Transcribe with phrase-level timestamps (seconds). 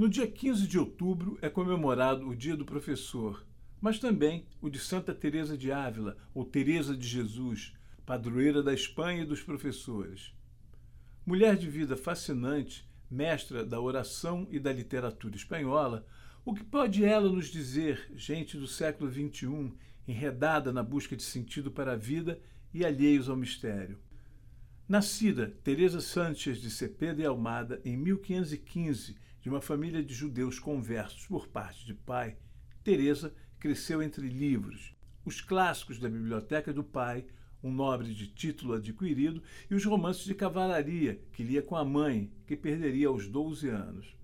[0.00, 3.44] No dia 15 de outubro é comemorado o Dia do Professor,
[3.78, 7.74] mas também o de Santa Teresa de Ávila, ou Teresa de Jesus,
[8.06, 10.32] padroeira da Espanha e dos professores.
[11.26, 16.06] Mulher de vida fascinante, mestra da oração e da literatura espanhola,
[16.46, 19.70] o que pode ela nos dizer, gente do século XXI,
[20.08, 22.40] enredada na busca de sentido para a vida
[22.72, 23.98] e alheios ao mistério?
[24.88, 31.26] Nascida Teresa Sánchez de Cepeda e Almada em 1515 de uma família de judeus conversos
[31.26, 32.36] por parte de pai,
[32.82, 37.26] Teresa cresceu entre livros, os clássicos da biblioteca do pai,
[37.62, 42.32] um nobre de título adquirido, e os romances de cavalaria que lia com a mãe,
[42.46, 44.16] que perderia aos 12 anos.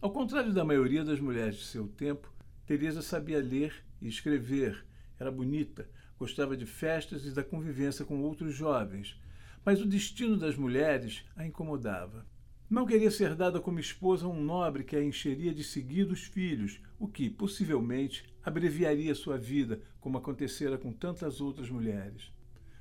[0.00, 2.32] Ao contrário da maioria das mulheres de seu tempo,
[2.64, 4.84] Teresa sabia ler e escrever,
[5.18, 9.20] era bonita, gostava de festas e da convivência com outros jovens,
[9.64, 12.26] mas o destino das mulheres a incomodava.
[12.68, 16.80] Não queria ser dada como esposa a um nobre que a encheria de seguidos filhos,
[16.98, 22.32] o que, possivelmente, abreviaria sua vida, como acontecera com tantas outras mulheres.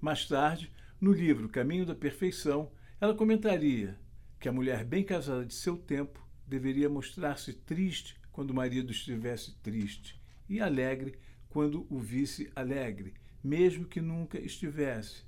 [0.00, 3.98] Mais tarde, no livro Caminho da Perfeição, ela comentaria
[4.40, 9.56] que a mulher bem casada de seu tempo deveria mostrar-se triste quando o marido estivesse
[9.56, 11.18] triste e alegre
[11.50, 13.12] quando o visse alegre,
[13.44, 15.22] mesmo que nunca estivesse.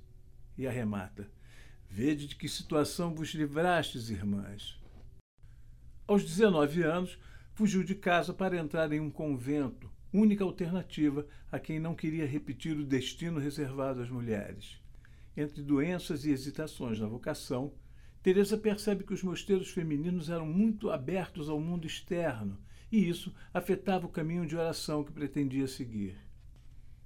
[0.57, 1.29] E arremata:
[1.89, 4.79] Vede de que situação vos livrastes, irmãs.
[6.07, 7.17] Aos 19 anos,
[7.55, 12.77] fugiu de casa para entrar em um convento, única alternativa a quem não queria repetir
[12.77, 14.79] o destino reservado às mulheres.
[15.35, 17.73] Entre doenças e hesitações na vocação,
[18.21, 22.57] Teresa percebe que os mosteiros femininos eram muito abertos ao mundo externo,
[22.91, 26.28] e isso afetava o caminho de oração que pretendia seguir.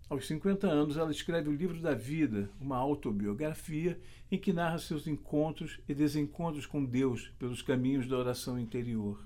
[0.10, 4.00] Aos 50 anos, ela escreve o livro da vida, uma autobiografia
[4.30, 9.26] em que narra seus encontros e desencontros com Deus pelos caminhos da oração interior.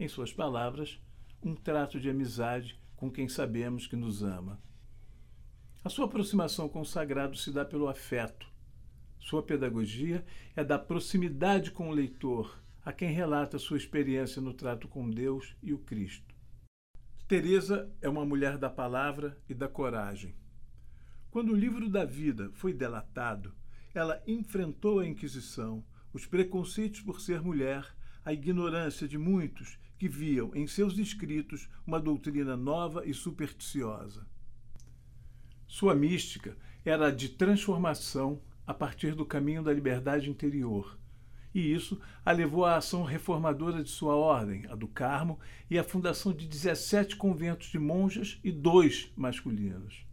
[0.00, 0.98] Em suas palavras,
[1.42, 4.60] um trato de amizade com quem sabemos que nos ama.
[5.84, 8.48] A sua aproximação com o sagrado se dá pelo afeto.
[9.20, 10.24] Sua pedagogia
[10.56, 15.54] é da proximidade com o leitor, a quem relata sua experiência no trato com Deus
[15.62, 16.37] e o Cristo.
[17.28, 20.34] Teresa é uma mulher da palavra e da coragem.
[21.30, 23.52] Quando o livro da vida foi delatado,
[23.94, 27.86] ela enfrentou a Inquisição, os preconceitos por ser mulher,
[28.24, 34.26] a ignorância de muitos que viam em seus escritos uma doutrina nova e supersticiosa.
[35.66, 40.98] Sua mística era de transformação a partir do caminho da liberdade interior,
[41.58, 45.38] e isso a levou à ação reformadora de sua ordem, a do Carmo,
[45.68, 50.06] e à fundação de 17 conventos de monjas e dois masculinos.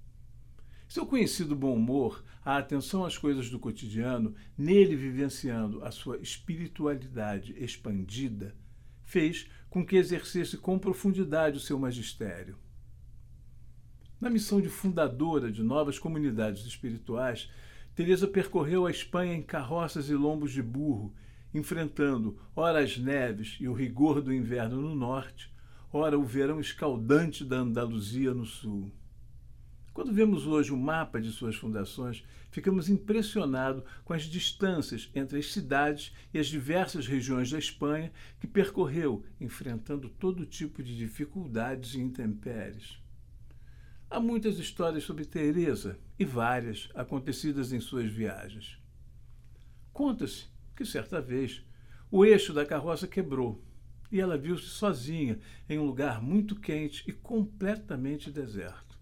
[0.88, 7.56] Seu conhecido bom humor, a atenção às coisas do cotidiano, nele vivenciando a sua espiritualidade
[7.58, 8.56] expandida,
[9.04, 12.58] fez com que exercesse com profundidade o seu magistério.
[14.22, 17.50] Na missão de fundadora de novas comunidades espirituais,
[17.94, 21.14] Teresa percorreu a Espanha em carroças e lombos de burro
[21.58, 25.50] enfrentando ora as neves e o rigor do inverno no norte,
[25.92, 28.92] ora o verão escaldante da Andaluzia no sul.
[29.94, 32.22] Quando vemos hoje o mapa de suas fundações,
[32.52, 38.46] ficamos impressionados com as distâncias entre as cidades e as diversas regiões da Espanha que
[38.48, 43.00] percorreu, enfrentando todo tipo de dificuldades e intempéries.
[44.10, 48.78] Há muitas histórias sobre Teresa e várias acontecidas em suas viagens.
[49.94, 51.64] Conta-se que certa vez
[52.12, 53.64] o eixo da carroça quebrou
[54.12, 58.98] e ela viu-se sozinha em um lugar muito quente e completamente deserto.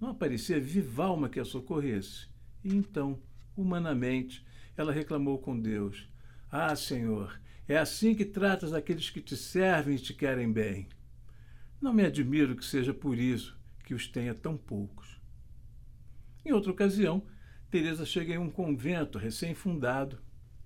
[0.00, 2.28] Não aparecia viva alma que a socorresse.
[2.62, 3.20] E então,
[3.56, 4.44] humanamente,
[4.76, 6.08] ela reclamou com Deus:
[6.50, 10.88] Ah, Senhor, é assim que tratas aqueles que te servem e te querem bem.
[11.80, 15.20] Não me admiro que seja por isso que os tenha tão poucos.
[16.44, 17.26] Em outra ocasião,
[17.70, 20.18] Teresa chega em um convento recém-fundado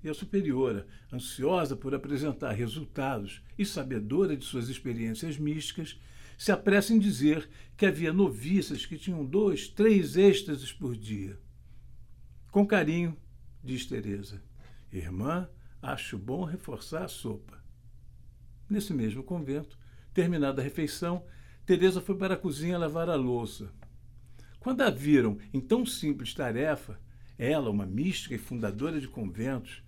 [0.02, 6.00] e a superiora, ansiosa por apresentar resultados e sabedora de suas experiências místicas,
[6.36, 11.38] se apressa em dizer que havia noviças que tinham dois, três êxtases por dia.
[12.50, 13.16] Com carinho,
[13.62, 14.42] diz Teresa,
[14.92, 15.48] irmã,
[15.80, 17.62] acho bom reforçar a sopa.
[18.68, 19.78] Nesse mesmo convento,
[20.12, 21.24] terminada a refeição,
[21.64, 23.72] Teresa foi para a cozinha lavar a louça.
[24.58, 27.00] Quando a viram em tão simples tarefa,
[27.38, 29.82] ela, uma mística e fundadora de conventos,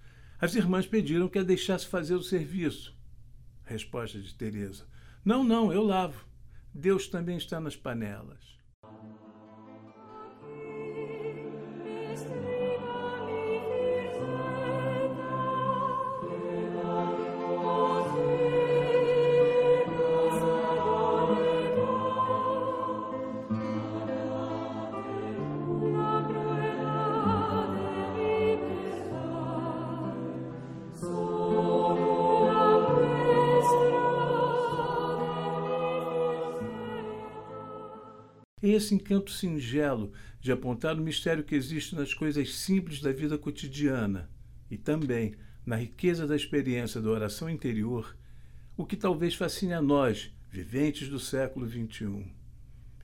[0.44, 2.94] as irmãs pediram que a deixasse fazer o serviço.
[3.64, 4.86] Resposta de Teresa:
[5.24, 6.26] Não, não, eu lavo.
[6.74, 8.58] Deus também está nas panelas.
[38.74, 44.30] Esse encanto singelo de apontar o mistério que existe nas coisas simples da vida cotidiana
[44.70, 45.34] e também
[45.64, 48.16] na riqueza da experiência da oração interior,
[48.76, 52.26] o que talvez fascine a nós, viventes do século XXI.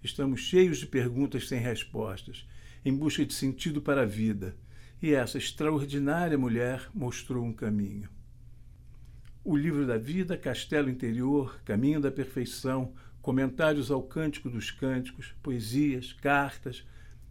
[0.02, 2.46] Estamos cheios de perguntas sem respostas,
[2.84, 4.56] em busca de sentido para a vida,
[5.02, 8.08] e essa extraordinária mulher mostrou um caminho.
[9.42, 12.92] O livro da vida, Castelo Interior, Caminho da Perfeição,
[13.22, 16.87] comentários ao Cântico dos Cânticos, poesias, cartas,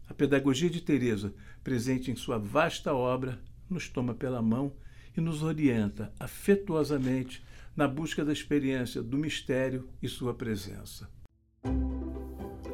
[0.07, 1.31] a pedagogia de Teresa,
[1.63, 3.39] presente em sua vasta obra,
[3.69, 4.73] nos toma pela mão
[5.15, 7.45] e nos orienta afetuosamente
[7.75, 11.07] na busca da experiência do mistério e sua presença.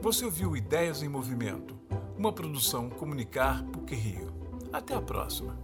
[0.02, 1.78] Você ouviu Ideias em Movimento,
[2.18, 4.34] uma produção Comunicar PUC Rio.
[4.72, 5.60] Até a próxima.